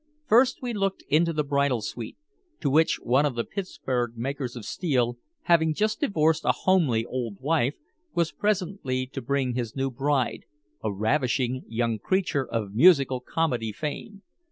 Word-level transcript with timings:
First 0.25 0.63
we 0.63 0.73
looked 0.73 1.03
into 1.09 1.31
the 1.31 1.43
Bridal 1.43 1.83
Suite, 1.83 2.17
to 2.59 2.71
which 2.71 2.99
one 3.03 3.23
of 3.23 3.35
the 3.35 3.43
Pittsburgh 3.43 4.17
makers 4.17 4.55
of 4.55 4.65
steel, 4.65 5.19
having 5.43 5.75
just 5.75 5.99
divorced 5.99 6.43
a 6.43 6.51
homely 6.51 7.05
old 7.05 7.39
wife, 7.39 7.75
was 8.15 8.31
presently 8.31 9.05
to 9.05 9.21
bring 9.21 9.53
his 9.53 9.75
new 9.75 9.91
bride, 9.91 10.45
a 10.83 10.91
ravishing 10.91 11.65
young 11.67 11.99
creature 11.99 12.47
of 12.51 12.73
musical 12.73 13.19
comedy 13.19 13.71
fame. 13.71 14.23